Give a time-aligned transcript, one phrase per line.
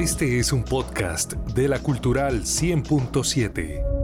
[0.00, 3.99] Este es un podcast de la Cultural 100.7.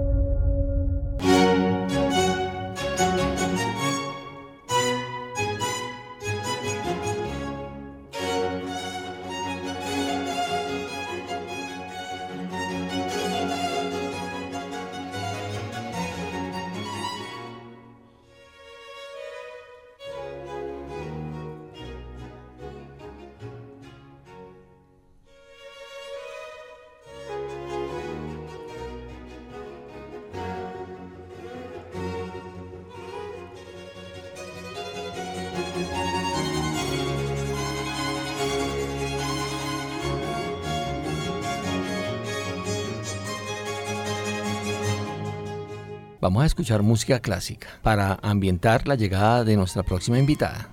[46.20, 50.70] Vamos a escuchar música clásica para ambientar la llegada de nuestra próxima invitada.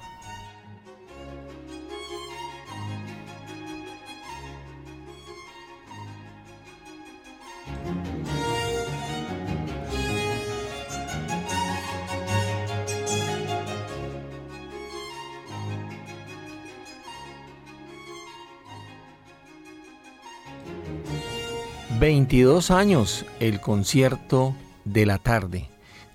[21.99, 24.53] ...22 años el concierto
[24.85, 25.69] de la tarde,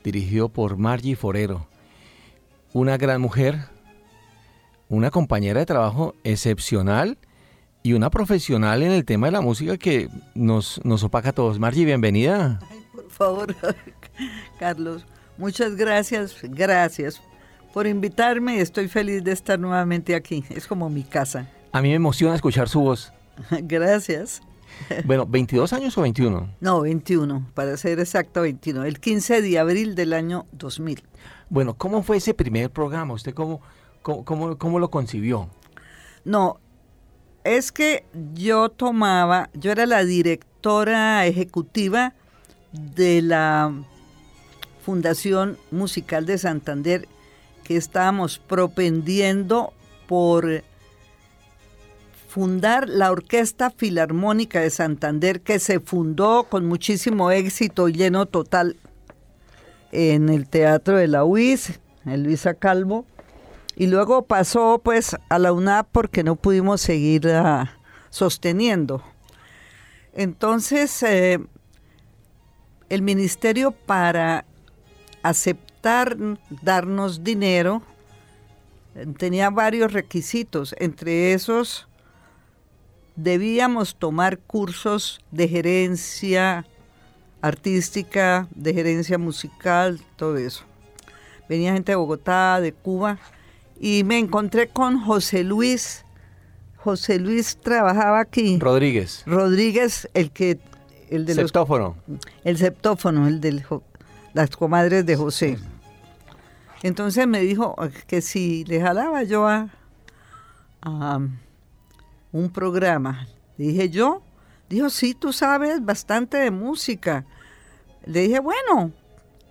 [0.05, 1.67] dirigido por Margie Forero,
[2.73, 3.67] una gran mujer,
[4.89, 7.19] una compañera de trabajo excepcional
[7.83, 11.59] y una profesional en el tema de la música que nos, nos opaca a todos.
[11.59, 12.61] Margie, bienvenida.
[12.93, 13.57] por favor,
[14.59, 17.21] Carlos, muchas gracias, gracias
[17.73, 18.61] por invitarme.
[18.61, 20.45] Estoy feliz de estar nuevamente aquí.
[20.51, 21.49] Es como mi casa.
[21.73, 23.13] A mí me emociona escuchar su voz.
[23.63, 24.43] Gracias.
[25.05, 26.55] Bueno, ¿22 años o 21?
[26.61, 31.03] No, 21, para ser exacto 21, el 15 de abril del año 2000.
[31.51, 33.15] Bueno, ¿cómo fue ese primer programa?
[33.15, 33.61] ¿Usted cómo,
[34.03, 35.49] cómo, cómo, lo concibió?
[36.25, 36.61] No,
[37.45, 42.15] es que yo tomaba, yo era la directora ejecutiva
[42.73, 43.73] de la
[44.83, 47.09] Fundación Musical de Santander
[47.65, 49.73] que estábamos propendiendo
[50.07, 50.65] por
[52.39, 58.77] fundar la Orquesta Filarmónica de Santander, que se fundó con muchísimo éxito y lleno total
[59.91, 63.05] en el Teatro de la UIS, en Luisa Calvo,
[63.75, 67.29] y luego pasó pues a la UNAP porque no pudimos seguir
[68.09, 69.03] sosteniendo.
[70.15, 71.41] Entonces, eh,
[72.89, 74.45] el ministerio para
[75.25, 76.17] aceptar
[76.63, 77.83] darnos dinero
[79.19, 81.88] tenía varios requisitos, entre esos
[83.19, 86.65] debíamos tomar cursos de gerencia
[87.43, 90.63] artística, de gerencia musical, todo eso.
[91.49, 93.19] Venía gente de Bogotá, de Cuba,
[93.81, 96.05] y me encontré con José Luis.
[96.77, 98.57] José Luis trabajaba aquí.
[98.61, 99.25] Rodríguez.
[99.27, 100.61] Rodríguez, el que...
[101.11, 101.97] El de septófono.
[102.45, 103.65] el septófono, el de
[104.35, 105.59] las comadres de José.
[106.83, 107.75] Entonces me dijo
[108.07, 109.69] que si le jalaba yo a
[112.33, 113.27] un programa.
[113.57, 114.23] dije, ¿yo?
[114.69, 117.25] Dijo, sí, tú sabes bastante de música.
[118.05, 118.93] Le dije, bueno,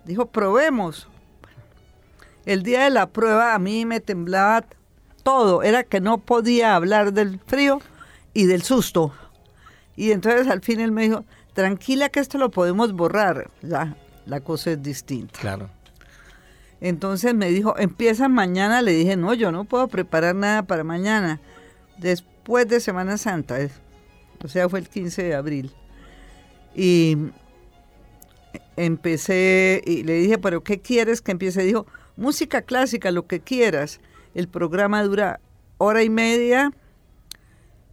[0.04, 1.08] dijo, probemos.
[2.46, 4.64] El día de la prueba a mí me temblaba
[5.22, 7.80] todo, era que no podía hablar del frío
[8.32, 9.12] y del susto.
[9.96, 13.50] Y entonces al fin él me dijo, tranquila que esto lo podemos borrar.
[13.60, 13.96] Ya,
[14.26, 15.38] la cosa es distinta.
[15.38, 15.68] Claro.
[16.80, 18.80] Entonces me dijo, empieza mañana.
[18.82, 21.40] Le dije, no, yo no puedo preparar nada para mañana.
[21.98, 23.58] Después de Semana Santa,
[24.42, 25.72] o sea, fue el 15 de abril.
[26.74, 27.16] Y
[28.76, 31.62] empecé y le dije, pero ¿qué quieres que empiece?
[31.62, 34.00] Dijo, música clásica, lo que quieras.
[34.34, 35.40] El programa dura
[35.78, 36.72] hora y media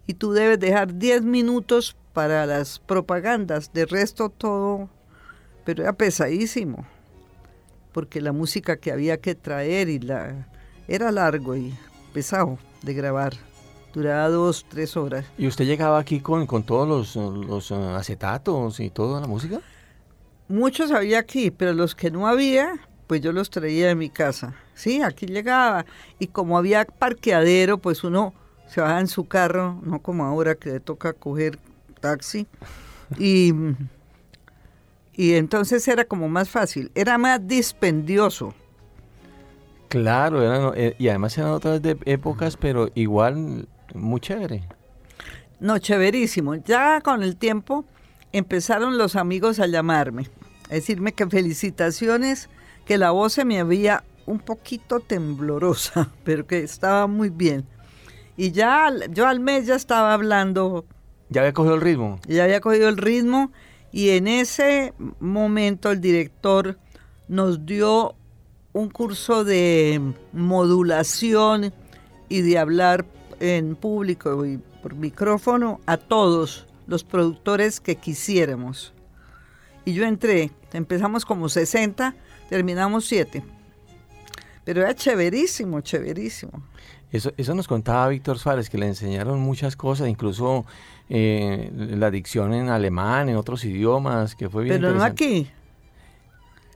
[0.07, 3.73] y tú debes dejar 10 minutos para las propagandas.
[3.73, 4.89] De resto todo,
[5.65, 6.85] pero era pesadísimo,
[7.91, 10.47] porque la música que había que traer y la
[10.87, 11.73] era largo y
[12.13, 13.33] pesado de grabar
[13.95, 15.25] duraba dos, tres horas.
[15.37, 19.61] ¿Y usted llegaba aquí con, todos los, eh, acetatos y toda la música?
[20.49, 22.77] Muchos había aquí, pero los que no había,
[23.07, 24.53] pues yo los traía de mi casa.
[24.73, 25.85] Sí, aquí llegaba.
[26.19, 28.33] Y como había parqueadero, pues uno
[28.67, 31.57] se baja en su carro, no como ahora que le toca coger
[32.01, 32.47] taxi.
[33.17, 33.53] Y,
[35.13, 38.53] y entonces era como más fácil, era más dispendioso.
[39.87, 44.67] Claro, eh, y además eran otras épocas, pero igual muy chévere.
[45.59, 46.55] No, chéverísimo.
[46.55, 47.85] Ya con el tiempo
[48.31, 50.29] empezaron los amigos a llamarme,
[50.69, 52.49] a decirme que felicitaciones,
[52.85, 57.65] que la voz se me había un poquito temblorosa, pero que estaba muy bien.
[58.37, 60.85] Y ya yo al mes ya estaba hablando
[61.29, 62.19] ¿Ya había cogido el ritmo?
[62.27, 63.51] Ya había cogido el ritmo
[63.91, 66.77] y en ese momento el director
[67.27, 68.15] nos dio
[68.73, 70.01] un curso de
[70.33, 71.73] modulación
[72.29, 73.05] y de hablar
[73.39, 78.93] en público y por micrófono a todos los productores que quisiéramos.
[79.85, 82.15] Y yo entré, empezamos como 60,
[82.49, 83.43] terminamos 7.
[84.63, 86.63] Pero era chéverísimo, chéverísimo.
[87.11, 90.65] Eso, eso nos contaba Víctor Suárez, que le enseñaron muchas cosas, incluso
[91.07, 95.49] eh, la dicción en alemán, en otros idiomas, que fue bien Pero no aquí,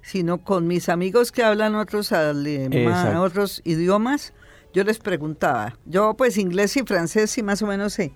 [0.04, 4.34] sino con mis amigos que hablan otros, alemán, otros idiomas,
[4.74, 5.76] yo les preguntaba.
[5.86, 8.12] Yo pues inglés y francés sí más o menos sé.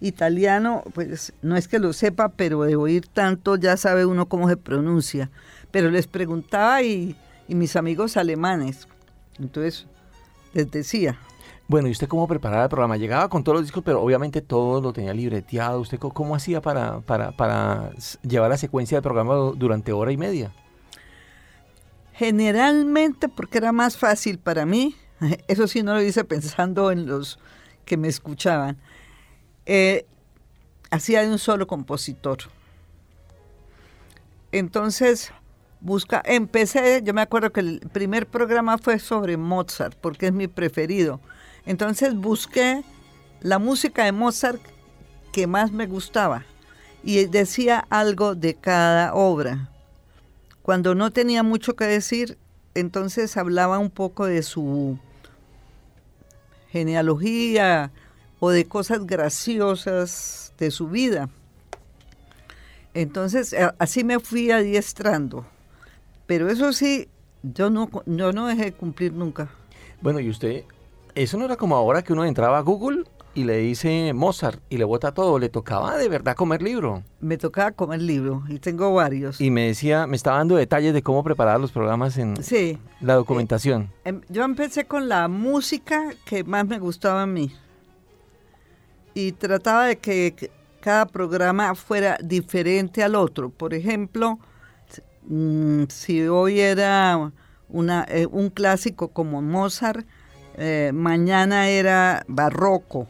[0.00, 4.48] Italiano, pues no es que lo sepa, pero de oír tanto ya sabe uno cómo
[4.48, 5.30] se pronuncia.
[5.70, 7.16] Pero les preguntaba y,
[7.46, 8.88] y mis amigos alemanes,
[9.38, 9.86] entonces
[10.54, 11.18] les decía.
[11.68, 12.96] Bueno, ¿y usted cómo preparaba el programa?
[12.96, 15.80] Llegaba con todos los discos, pero obviamente todo lo tenía libreteado.
[15.80, 20.52] ¿Usted cómo, hacía para, para, para llevar la secuencia del programa durante hora y media?
[22.12, 24.96] Generalmente porque era más fácil para mí,
[25.48, 27.38] eso sí no lo hice pensando en los
[27.84, 28.78] que me escuchaban,
[29.66, 30.06] eh,
[30.90, 32.38] hacía de un solo compositor.
[34.52, 35.32] Entonces,
[35.80, 40.46] busca, empecé, yo me acuerdo que el primer programa fue sobre Mozart, porque es mi
[40.46, 41.20] preferido.
[41.64, 42.84] Entonces busqué
[43.40, 44.60] la música de Mozart
[45.32, 46.44] que más me gustaba
[47.02, 49.70] y decía algo de cada obra.
[50.62, 52.38] Cuando no tenía mucho que decir,
[52.74, 54.98] entonces hablaba un poco de su
[56.72, 57.92] genealogía
[58.40, 61.28] o de cosas graciosas de su vida.
[62.94, 65.46] Entonces, así me fui adiestrando.
[66.26, 67.08] Pero eso sí,
[67.42, 69.50] yo no, yo no dejé de cumplir nunca.
[70.00, 70.64] Bueno, y usted,
[71.14, 73.04] eso no era como ahora que uno entraba a Google
[73.34, 77.02] y le dice Mozart y le bota todo, le tocaba de verdad comer libro.
[77.20, 79.40] Me tocaba comer libro y tengo varios.
[79.40, 82.34] Y me decía, me estaba dando detalles de cómo preparar los programas en
[83.00, 83.90] la documentación.
[84.04, 87.52] Eh, em, yo empecé con la música que más me gustaba a mí.
[89.14, 90.50] Y trataba de que
[90.80, 93.50] cada programa fuera diferente al otro.
[93.50, 94.38] Por ejemplo,
[95.26, 97.32] Mm, si hoy era
[97.68, 100.06] una, eh, un clásico como Mozart,
[100.56, 103.06] eh, mañana era barroco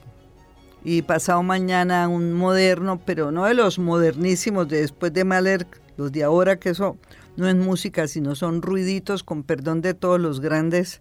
[0.84, 6.12] y pasado mañana un moderno, pero no de los modernísimos de después de Mahler, los
[6.12, 6.96] de ahora que eso
[7.37, 11.00] no es música, sino son ruiditos, con perdón de todos los grandes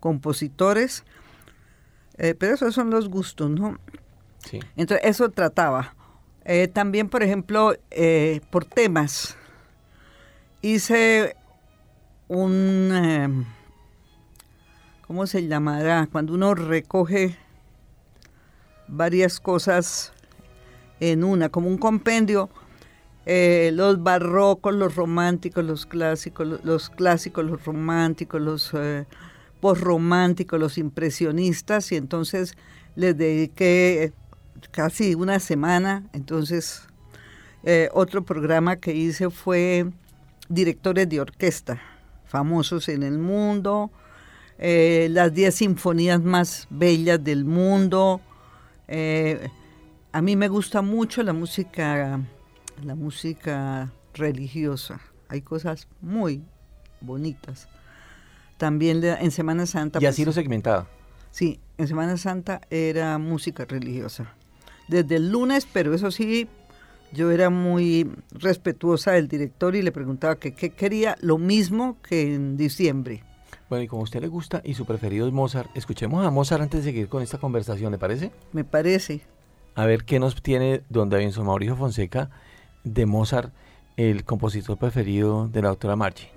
[0.00, 1.04] compositores.
[2.16, 3.78] Eh, pero esos son los gustos, ¿no?
[4.38, 4.60] Sí.
[4.76, 5.94] Entonces, eso trataba.
[6.72, 7.74] también, por ejemplo,
[8.50, 9.36] por temas
[10.62, 11.36] hice
[12.28, 13.46] un,
[15.06, 16.08] ¿cómo se llamará?
[16.10, 17.36] Cuando uno recoge
[18.88, 20.12] varias cosas
[21.00, 22.50] en una, como un compendio,
[23.26, 29.06] eh, los barrocos, los románticos, los clásicos, los, clásicos, los románticos, los eh,
[29.60, 32.56] posrománticos, los impresionistas, y entonces
[32.96, 34.12] les dediqué
[34.70, 36.04] casi una semana.
[36.12, 36.88] Entonces,
[37.64, 39.86] eh, otro programa que hice fue
[40.48, 41.80] directores de orquesta
[42.28, 43.90] famosos en el mundo,
[44.58, 48.20] eh, las 10 sinfonías más bellas del mundo.
[48.88, 49.48] Eh,
[50.12, 52.20] a mí me gusta mucho la música,
[52.82, 55.00] la música religiosa.
[55.28, 56.42] Hay cosas muy
[57.00, 57.68] bonitas.
[58.56, 59.98] También en Semana Santa.
[60.02, 60.88] ¿Y así pues, lo segmentaba?
[61.30, 64.34] Sí, en Semana Santa era música religiosa.
[64.88, 66.48] Desde el lunes, pero eso sí,
[67.12, 72.34] yo era muy respetuosa del director y le preguntaba que qué quería, lo mismo que
[72.34, 73.22] en diciembre.
[73.68, 76.62] Bueno, y como a usted le gusta y su preferido es Mozart, escuchemos a Mozart
[76.62, 78.32] antes de seguir con esta conversación, ¿le parece?
[78.52, 79.20] Me parece.
[79.74, 82.30] A ver qué nos tiene don Davinson Mauricio Fonseca
[82.84, 83.52] de Mozart,
[83.96, 86.28] el compositor preferido de la doctora Marchi.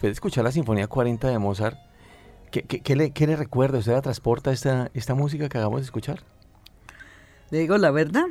[0.00, 1.76] Después de escuchar la Sinfonía 40 de Mozart,
[2.50, 3.76] ¿qué, le, qué le, recuerda?
[3.76, 6.22] ¿Usted la transporta esta, esta música que acabamos de escuchar?
[7.50, 8.24] Le digo la verdad.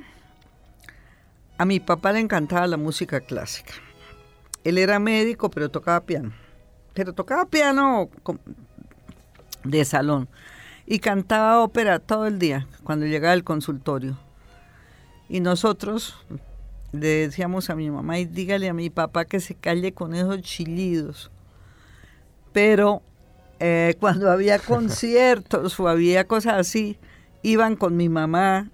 [1.59, 3.73] A mi papá le encantaba la música clásica.
[4.63, 6.33] Él era médico, pero tocaba piano.
[6.95, 8.09] Pero tocaba piano
[9.63, 10.27] de salón.
[10.87, 14.17] Y cantaba ópera todo el día cuando llegaba al consultorio.
[15.27, 16.15] Y nosotros
[16.93, 20.41] le decíamos a mi mamá y dígale a mi papá que se calle con esos
[20.41, 21.29] chillidos.
[22.59, 23.01] Pero
[23.61, 26.97] eh, cuando había conciertos o había cosas así,
[27.41, 28.69] iban con mi mamá.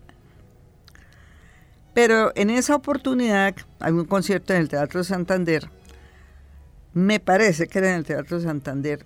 [1.93, 5.69] Pero en esa oportunidad, hay un concierto en el Teatro Santander,
[6.95, 9.05] me parece que era en el Teatro Santander.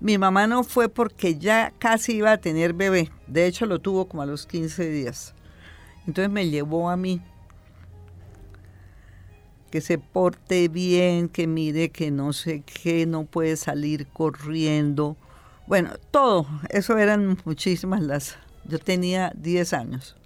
[0.00, 4.08] Mi mamá no fue porque ya casi iba a tener bebé, de hecho lo tuvo
[4.08, 5.34] como a los 15 días.
[6.06, 7.20] Entonces me llevó a mí
[9.74, 15.16] que se porte bien, que mire que no sé qué, no puede salir corriendo.
[15.66, 18.36] Bueno, todo, eso eran muchísimas las...
[18.66, 20.16] Yo tenía 10 años.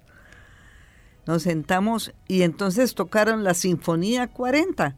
[1.26, 4.96] Nos sentamos y entonces tocaron la Sinfonía 40.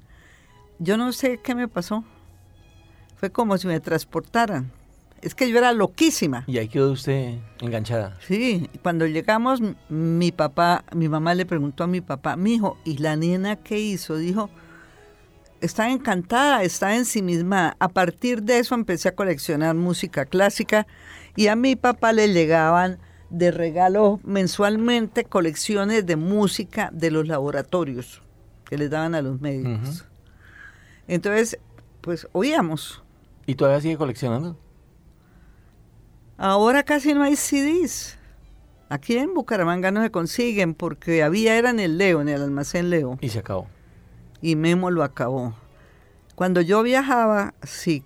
[0.80, 2.02] Yo no sé qué me pasó.
[3.18, 4.72] Fue como si me transportaran.
[5.22, 6.44] Es que yo era loquísima.
[6.46, 8.16] Y ahí quedó usted enganchada.
[8.26, 12.98] Sí, cuando llegamos, mi papá, mi mamá le preguntó a mi papá, mi hijo, ¿y
[12.98, 14.16] la nena qué hizo?
[14.16, 14.48] Dijo,
[15.60, 17.76] está encantada, está en sí misma.
[17.78, 20.86] A partir de eso empecé a coleccionar música clásica
[21.36, 28.22] y a mi papá le llegaban de regalo mensualmente colecciones de música de los laboratorios
[28.64, 30.06] que les daban a los médicos.
[31.06, 31.58] Entonces,
[32.00, 33.02] pues oíamos.
[33.46, 34.56] ¿Y todavía sigue coleccionando?
[36.42, 38.16] Ahora casi no hay CDs.
[38.88, 42.88] Aquí en Bucaramanga no se consiguen porque había, era en el Leo, en el almacén
[42.88, 43.18] Leo.
[43.20, 43.66] Y se acabó.
[44.40, 45.54] Y Memo lo acabó.
[46.36, 48.02] Cuando yo viajaba, sí.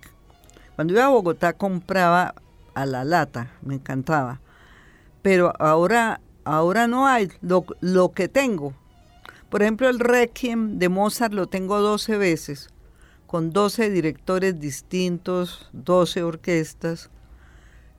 [0.75, 2.35] Cuando iba a Bogotá compraba
[2.73, 4.41] a la lata, me encantaba.
[5.21, 8.73] Pero ahora, ahora no hay lo, lo que tengo.
[9.49, 12.67] Por ejemplo, el Requiem de Mozart lo tengo 12 veces,
[13.27, 17.09] con 12 directores distintos, 12 orquestas.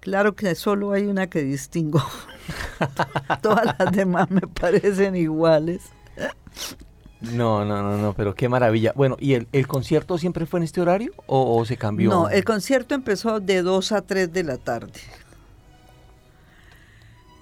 [0.07, 2.01] Claro que solo hay una que distingo.
[3.43, 5.83] Todas las demás me parecen iguales.
[7.21, 8.93] No, no, no, no, pero qué maravilla.
[8.95, 12.11] Bueno, ¿y el, el concierto siempre fue en este horario o, o, se cambió?
[12.11, 15.01] No, el concierto empezó de 2 a 3 de la tarde.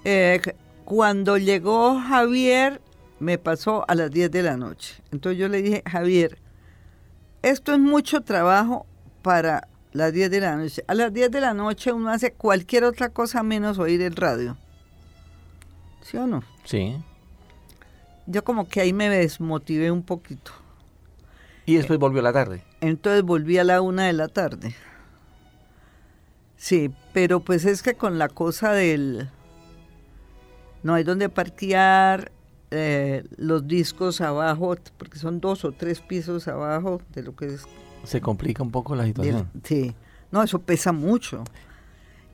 [0.03, 0.41] Eh,
[0.85, 2.81] cuando llegó Javier,
[3.19, 5.03] me pasó a las 10 de la noche.
[5.11, 6.39] Entonces yo le dije, Javier,
[7.43, 8.87] esto es mucho trabajo
[9.21, 10.83] para las 10 de la noche.
[10.87, 14.57] A las 10 de la noche uno hace cualquier otra cosa menos oír el radio.
[16.01, 16.43] ¿Sí o no?
[16.65, 17.01] Sí.
[18.27, 20.51] Yo como que ahí me desmotivé un poquito.
[21.65, 22.63] ¿Y después volvió a la tarde?
[22.81, 24.75] Entonces volví a la una de la tarde.
[26.57, 29.29] Sí, pero pues es que con la cosa del...
[30.83, 32.31] No hay donde parquear,
[32.69, 37.65] eh, los discos abajo, porque son dos o tres pisos abajo de lo que es
[38.05, 39.49] se complica un poco la situación.
[39.63, 39.95] Sí,
[40.31, 41.43] no, eso pesa mucho.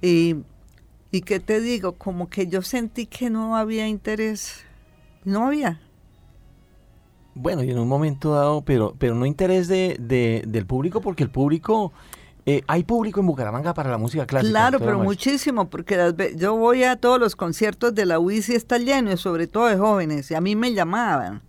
[0.01, 0.37] Y,
[1.11, 4.63] y qué te digo, como que yo sentí que no había interés,
[5.23, 5.79] no había.
[7.33, 11.23] Bueno, y en un momento dado, pero, pero no interés de, de del público, porque
[11.23, 11.93] el público,
[12.45, 14.51] eh, hay público en Bucaramanga para la música clásica.
[14.51, 18.55] Claro, pero muchísimo, porque las, yo voy a todos los conciertos de la UIS y
[18.55, 21.41] está lleno, sobre todo de jóvenes, y a mí me llamaban.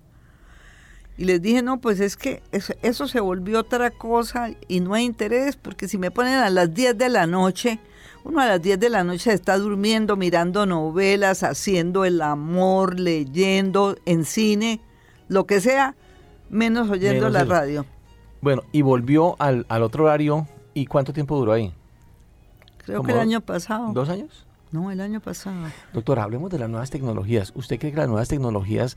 [1.23, 4.95] Y les dije, no, pues es que eso, eso, se volvió otra cosa y no
[4.95, 7.79] hay interés, porque si me ponen a las 10 de la noche,
[8.25, 13.95] uno a las 10 de la noche está durmiendo, mirando novelas, haciendo el amor, leyendo,
[14.05, 14.81] en cine,
[15.29, 15.95] lo que sea,
[16.51, 17.49] menos oyendo menos la el...
[17.49, 17.87] radio.
[18.41, 21.73] Bueno, y volvió al, al, otro horario, ¿y cuánto tiempo duró ahí?
[22.79, 23.93] Creo que el año pasado.
[23.93, 24.45] ¿Dos años?
[24.73, 25.67] No, el año pasado.
[25.93, 27.53] Doctora, hablemos de las nuevas tecnologías.
[27.55, 28.97] ¿Usted cree que las nuevas tecnologías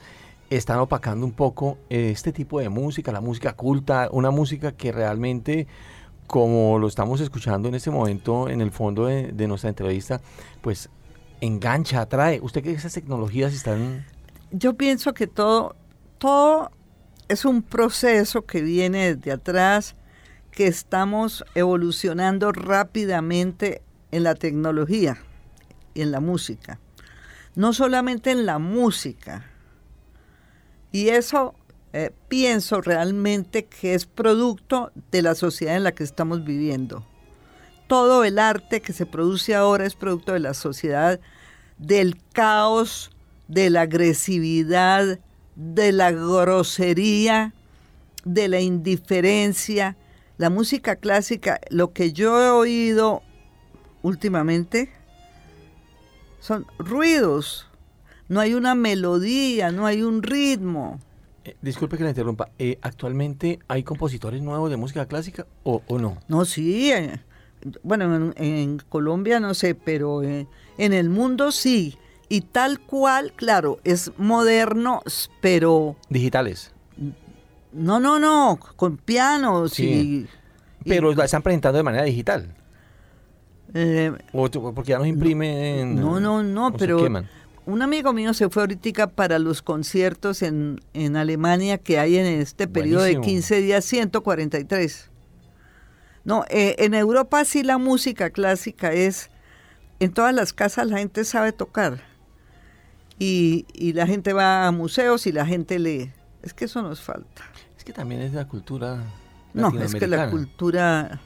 [0.50, 5.68] están opacando un poco este tipo de música, la música culta, una música que realmente,
[6.28, 10.22] como lo estamos escuchando en este momento en el fondo de, de nuestra entrevista,
[10.62, 10.90] pues
[11.42, 12.40] engancha, atrae.
[12.42, 14.06] ¿Usted cree que esas tecnologías están...?
[14.52, 15.76] Yo pienso que todo,
[16.18, 16.72] todo
[17.28, 19.96] es un proceso que viene desde atrás,
[20.52, 23.82] que estamos evolucionando rápidamente
[24.12, 25.18] en la tecnología
[25.94, 26.80] y en la música.
[27.56, 29.46] No solamente en la música,
[30.96, 31.56] y eso
[31.92, 37.06] eh, pienso realmente que es producto de la sociedad en la que estamos viviendo.
[37.88, 41.20] Todo el arte que se produce ahora es producto de la sociedad,
[41.78, 43.12] del caos,
[43.50, 45.20] de la agresividad,
[45.58, 47.54] de la grosería,
[48.24, 49.98] de la indiferencia,
[50.38, 53.22] La música clásica, lo que yo he oído
[54.02, 54.94] últimamente,
[56.40, 57.68] son ruidos.
[58.28, 61.00] No hay una melodía, no hay un ritmo.
[61.44, 62.50] Eh, disculpe que la interrumpa.
[62.58, 66.18] Eh, ¿Actualmente hay compositores nuevos de música clásica o, no?
[66.28, 66.92] No, sí.
[66.92, 67.20] Eh,
[67.84, 71.98] bueno, en, Colombia no sé, pero en el mundo sí.
[72.28, 75.04] Y tal cual, claro, es moderno,
[75.42, 75.96] pero...
[76.10, 76.74] Digitales.
[77.72, 80.28] No, no, no, con pianos sí.
[80.84, 80.90] y...
[80.90, 82.56] Pero la están presentando de manera digital.
[83.72, 85.96] porque ya nos imprimen.
[85.96, 87.08] No, no, no, pero
[87.66, 92.26] un amigo mío se fue ahorita para los conciertos en, en Alemania que hay en
[92.26, 95.10] este periodo de 15 días, 143.
[96.24, 99.30] No, eh, en Europa sí la música clásica es,
[100.00, 102.02] en todas las casas la gente sabe tocar.
[103.18, 106.12] Y, y la gente va a museos y la gente lee.
[106.44, 107.44] Es que eso nos falta.
[107.78, 109.02] Es que también es la cultura.
[109.54, 111.22] No, es que la cultura,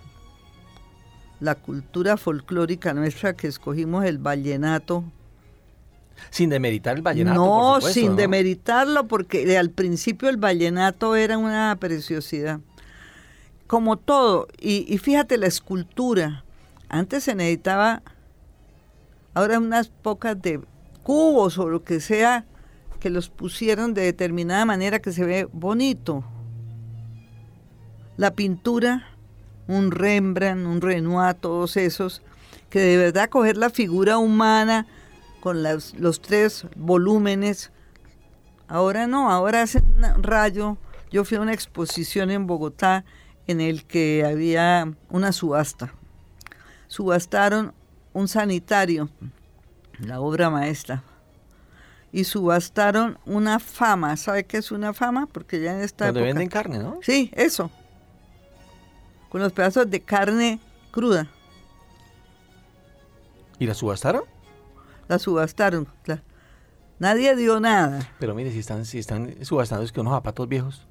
[1.39, 5.03] la cultura folclórica nuestra que escogimos el vallenato,
[6.29, 7.39] sin demeritar el vallenato.
[7.39, 12.59] No, sin demeritarlo, porque al principio el vallenato era una preciosidad.
[13.67, 16.43] Como todo, y, fíjate la escultura.
[16.89, 18.01] Antes se necesitaba,
[19.33, 20.59] ahora unas pocas de
[21.03, 22.45] cubos o lo que sea,
[22.99, 26.23] que los pusieron de determinada manera que se ve bonito.
[28.17, 29.07] La pintura,
[29.67, 32.21] un Rembrandt, un Renoir, todos esos,
[32.69, 34.87] que de verdad coger la figura humana,
[35.41, 37.71] con los tres volúmenes.
[38.67, 39.83] Ahora no, ahora hacen
[40.15, 40.77] un rayo.
[41.11, 43.03] Yo fui a una exposición en Bogotá
[43.47, 45.93] en el que había una subasta.
[46.87, 47.73] Subastaron
[48.13, 49.09] un sanitario,
[49.99, 51.03] la obra maestra,
[52.11, 54.17] y subastaron una fama.
[54.17, 55.27] ¿Sabe qué es una fama?
[55.27, 56.99] Porque ya en esta Donde venden carne, ¿no?
[57.01, 57.71] Sí, eso.
[59.29, 60.59] Con los pedazos de carne
[60.91, 61.27] cruda.
[63.59, 64.23] ¿Y la subastaron?
[65.09, 65.87] La subastaron.
[66.99, 68.09] Nadie dio nada.
[68.19, 70.87] Pero mire, si están, si están subastando es que unos zapatos viejos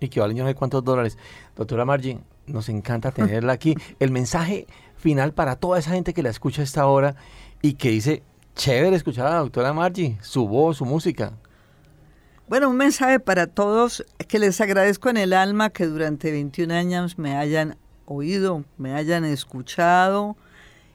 [0.00, 1.18] y que valen yo no sé cuántos dólares.
[1.56, 3.74] Doctora Margin, nos encanta tenerla aquí.
[3.98, 4.66] El mensaje
[4.96, 7.16] final para toda esa gente que la escucha a esta hora
[7.60, 8.22] y que dice,
[8.54, 11.32] chévere escuchar a la doctora Margie, su voz, su música.
[12.46, 17.18] Bueno, un mensaje para todos que les agradezco en el alma que durante 21 años
[17.18, 20.36] me hayan oído, me hayan escuchado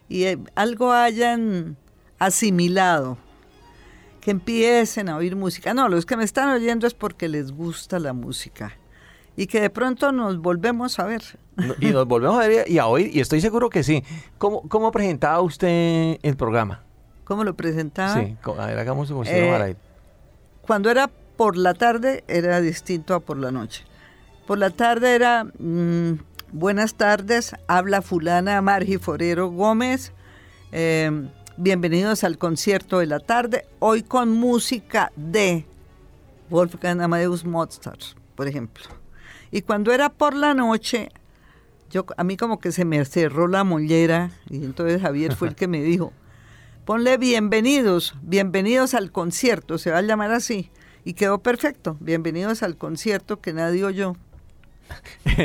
[0.07, 1.75] y eh, algo hayan
[2.19, 3.17] asimilado,
[4.21, 5.73] que empiecen a oír música.
[5.73, 8.73] No, los que me están oyendo es porque les gusta la música
[9.35, 11.23] y que de pronto nos volvemos a ver.
[11.79, 14.03] Y nos volvemos a ver y a oír, y estoy seguro que sí.
[14.37, 16.83] ¿Cómo, cómo presentaba usted el programa?
[17.23, 18.15] ¿Cómo lo presentaba?
[18.15, 19.75] Sí, a ver, hagamos si eh,
[20.61, 23.85] Cuando era por la tarde era distinto a por la noche.
[24.45, 26.19] Por la tarde era mm,
[26.51, 30.11] buenas tardes, habla fulana Margi Forero Gómez.
[30.71, 31.29] Eh,
[31.61, 35.65] Bienvenidos al concierto de la tarde, hoy con música de
[36.49, 37.99] Wolfgang Amadeus Mozart,
[38.35, 38.85] por ejemplo.
[39.51, 41.09] Y cuando era por la noche,
[41.89, 45.55] yo a mí como que se me cerró la mollera y entonces Javier fue el
[45.55, 46.13] que me dijo,
[46.85, 50.71] ponle bienvenidos, bienvenidos al concierto, se va a llamar así.
[51.03, 54.15] Y quedó perfecto, bienvenidos al concierto que nadie oyó.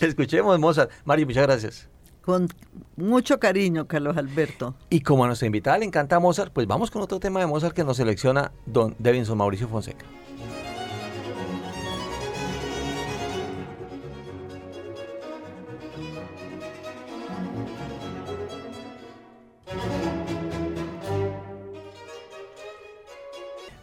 [0.00, 0.92] Escuchemos Mozart.
[1.04, 1.91] Mario, muchas gracias.
[2.22, 2.48] Con
[2.96, 4.76] mucho cariño, Carlos Alberto.
[4.90, 7.74] Y como a nuestra invitada le encanta Mozart, pues vamos con otro tema de Mozart
[7.74, 10.06] que nos selecciona don Devinson Mauricio Fonseca.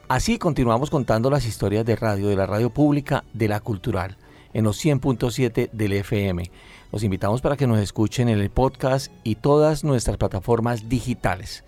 [0.10, 4.18] Así continuamos contando las historias de radio, de la radio pública, de la cultural,
[4.54, 6.52] en los 100.7 del FM.
[6.92, 11.64] Los invitamos para que nos escuchen en el podcast y todas nuestras plataformas digitales.